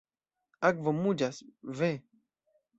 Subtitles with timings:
[0.69, 1.43] Akvo muĝas,
[1.83, 1.93] ve.